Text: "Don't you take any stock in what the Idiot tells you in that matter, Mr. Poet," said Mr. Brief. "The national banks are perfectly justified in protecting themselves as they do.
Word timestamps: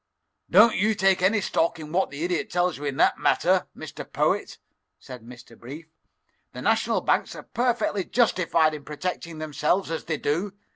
"Don't 0.49 0.75
you 0.77 0.95
take 0.95 1.21
any 1.21 1.41
stock 1.41 1.77
in 1.77 1.91
what 1.91 2.09
the 2.09 2.23
Idiot 2.23 2.49
tells 2.49 2.75
you 2.79 2.85
in 2.85 2.97
that 2.97 3.19
matter, 3.19 3.67
Mr. 3.77 4.03
Poet," 4.11 4.57
said 4.97 5.21
Mr. 5.21 5.55
Brief. 5.55 5.85
"The 6.53 6.61
national 6.63 7.01
banks 7.01 7.35
are 7.35 7.43
perfectly 7.43 8.03
justified 8.05 8.73
in 8.73 8.83
protecting 8.83 9.37
themselves 9.37 9.91
as 9.91 10.05
they 10.05 10.17
do. 10.17 10.53